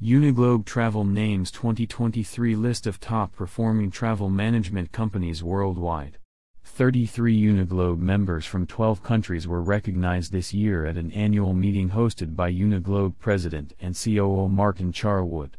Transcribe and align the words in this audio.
Uniglobe 0.00 0.64
Travel 0.64 1.02
names 1.02 1.50
2023 1.50 2.54
list 2.54 2.86
of 2.86 3.00
top 3.00 3.34
performing 3.34 3.90
travel 3.90 4.30
management 4.30 4.92
companies 4.92 5.42
worldwide. 5.42 6.18
33 6.62 7.36
Uniglobe 7.36 7.98
members 7.98 8.46
from 8.46 8.64
12 8.64 9.02
countries 9.02 9.48
were 9.48 9.60
recognized 9.60 10.30
this 10.30 10.54
year 10.54 10.86
at 10.86 10.96
an 10.96 11.10
annual 11.10 11.52
meeting 11.52 11.90
hosted 11.90 12.36
by 12.36 12.48
Uniglobe 12.48 13.18
President 13.18 13.74
and 13.80 14.00
COO 14.00 14.48
Martin 14.48 14.92
Charlwood. 14.92 15.54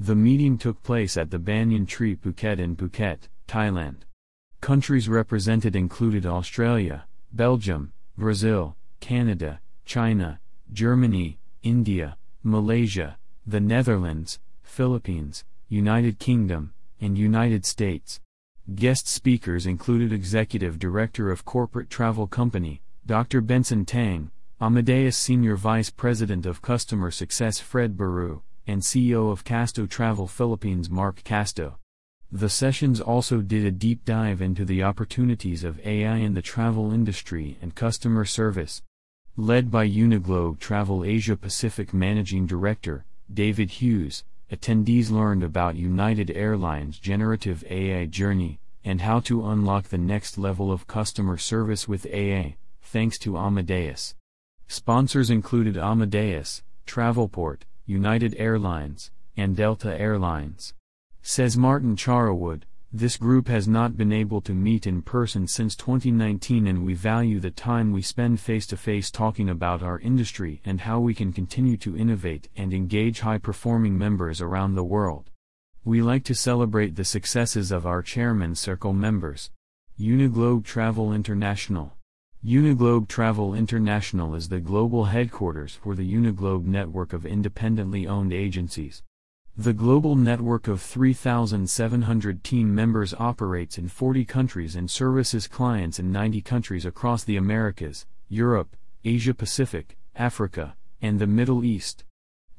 The 0.00 0.16
meeting 0.16 0.56
took 0.56 0.82
place 0.82 1.18
at 1.18 1.30
the 1.30 1.38
Banyan 1.38 1.84
Tree 1.84 2.16
Phuket 2.16 2.58
in 2.58 2.76
Phuket, 2.76 3.28
Thailand. 3.46 4.04
Countries 4.62 5.10
represented 5.10 5.76
included 5.76 6.24
Australia, 6.24 7.04
Belgium, 7.34 7.92
Brazil, 8.16 8.76
Canada, 9.00 9.60
China, 9.84 10.40
Germany, 10.72 11.38
India, 11.62 12.16
Malaysia, 12.42 13.18
the 13.46 13.60
Netherlands, 13.60 14.38
Philippines, 14.62 15.44
United 15.68 16.18
Kingdom, 16.18 16.72
and 16.98 17.18
United 17.18 17.66
States. 17.66 18.18
Guest 18.74 19.06
speakers 19.06 19.66
included 19.66 20.14
Executive 20.14 20.78
Director 20.78 21.30
of 21.30 21.44
Corporate 21.44 21.90
Travel 21.90 22.26
Company, 22.26 22.80
Dr. 23.04 23.42
Benson 23.42 23.84
Tang, 23.84 24.30
Amadeus 24.62 25.14
Senior 25.14 25.56
Vice 25.56 25.90
President 25.90 26.46
of 26.46 26.62
Customer 26.62 27.10
Success 27.10 27.60
Fred 27.60 27.98
Baru, 27.98 28.40
and 28.66 28.80
CEO 28.80 29.30
of 29.30 29.44
Casto 29.44 29.84
Travel 29.84 30.26
Philippines 30.26 30.88
Mark 30.88 31.22
Casto. 31.22 31.76
The 32.32 32.48
sessions 32.48 32.98
also 32.98 33.42
did 33.42 33.66
a 33.66 33.70
deep 33.70 34.06
dive 34.06 34.40
into 34.40 34.64
the 34.64 34.82
opportunities 34.82 35.64
of 35.64 35.86
AI 35.86 36.16
in 36.16 36.32
the 36.32 36.40
travel 36.40 36.92
industry 36.92 37.58
and 37.60 37.74
customer 37.74 38.24
service. 38.24 38.80
Led 39.36 39.70
by 39.70 39.86
Uniglobe 39.86 40.58
Travel 40.60 41.04
Asia 41.04 41.36
Pacific 41.36 41.92
Managing 41.92 42.46
Director, 42.46 43.04
David 43.34 43.70
Hughes, 43.72 44.24
attendees 44.50 45.10
learned 45.10 45.42
about 45.42 45.76
United 45.76 46.30
Airlines' 46.30 46.98
generative 46.98 47.64
AI 47.68 48.06
journey 48.06 48.60
and 48.84 49.00
how 49.00 49.18
to 49.20 49.46
unlock 49.46 49.88
the 49.88 49.98
next 49.98 50.38
level 50.38 50.70
of 50.70 50.86
customer 50.86 51.36
service 51.36 51.88
with 51.88 52.06
AI, 52.06 52.56
thanks 52.82 53.18
to 53.18 53.36
Amadeus. 53.36 54.14
Sponsors 54.68 55.30
included 55.30 55.76
Amadeus, 55.76 56.62
Travelport, 56.86 57.62
United 57.86 58.34
Airlines, 58.38 59.10
and 59.36 59.56
Delta 59.56 59.98
Airlines. 59.98 60.74
Says 61.22 61.56
Martin 61.56 61.96
Charlwood, 61.96 62.62
this 62.96 63.16
group 63.16 63.48
has 63.48 63.66
not 63.66 63.96
been 63.96 64.12
able 64.12 64.40
to 64.40 64.54
meet 64.54 64.86
in 64.86 65.02
person 65.02 65.48
since 65.48 65.74
2019 65.74 66.68
and 66.68 66.86
we 66.86 66.94
value 66.94 67.40
the 67.40 67.50
time 67.50 67.90
we 67.90 68.00
spend 68.00 68.38
face 68.38 68.68
to 68.68 68.76
face 68.76 69.10
talking 69.10 69.48
about 69.48 69.82
our 69.82 69.98
industry 69.98 70.62
and 70.64 70.80
how 70.80 71.00
we 71.00 71.12
can 71.12 71.32
continue 71.32 71.76
to 71.76 71.96
innovate 71.96 72.48
and 72.56 72.72
engage 72.72 73.18
high 73.18 73.36
performing 73.36 73.98
members 73.98 74.40
around 74.40 74.76
the 74.76 74.84
world. 74.84 75.28
We 75.84 76.02
like 76.02 76.22
to 76.26 76.36
celebrate 76.36 76.94
the 76.94 77.04
successes 77.04 77.72
of 77.72 77.84
our 77.84 78.00
Chairman 78.00 78.54
Circle 78.54 78.92
members. 78.92 79.50
Uniglobe 79.98 80.64
Travel 80.64 81.12
International 81.12 81.96
Uniglobe 82.46 83.08
Travel 83.08 83.54
International 83.54 84.36
is 84.36 84.48
the 84.48 84.60
global 84.60 85.06
headquarters 85.06 85.74
for 85.74 85.96
the 85.96 86.14
Uniglobe 86.14 86.64
network 86.64 87.12
of 87.12 87.26
independently 87.26 88.06
owned 88.06 88.32
agencies. 88.32 89.02
The 89.56 89.72
global 89.72 90.16
network 90.16 90.66
of 90.66 90.82
3,700 90.82 92.42
team 92.42 92.74
members 92.74 93.14
operates 93.14 93.78
in 93.78 93.86
40 93.86 94.24
countries 94.24 94.74
and 94.74 94.90
services 94.90 95.46
clients 95.46 96.00
in 96.00 96.10
90 96.10 96.40
countries 96.40 96.84
across 96.84 97.22
the 97.22 97.36
Americas, 97.36 98.04
Europe, 98.28 98.76
Asia 99.04 99.32
Pacific, 99.32 99.96
Africa, 100.16 100.74
and 101.00 101.20
the 101.20 101.28
Middle 101.28 101.64
East. 101.64 102.02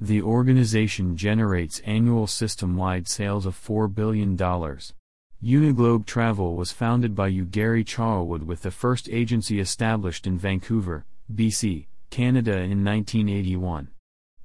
The 0.00 0.22
organization 0.22 1.16
generates 1.16 1.80
annual 1.80 2.28
system 2.28 2.76
wide 2.76 3.08
sales 3.08 3.44
of 3.44 3.60
$4 3.60 3.92
billion. 3.92 4.36
Uniglobe 4.36 6.06
Travel 6.06 6.54
was 6.54 6.70
founded 6.70 7.16
by 7.16 7.26
U. 7.26 7.44
Gary 7.44 7.82
Charlwood 7.82 8.44
with 8.44 8.62
the 8.62 8.70
first 8.70 9.08
agency 9.08 9.58
established 9.58 10.28
in 10.28 10.38
Vancouver, 10.38 11.04
BC, 11.34 11.86
Canada 12.10 12.52
in 12.52 12.84
1981. 12.84 13.88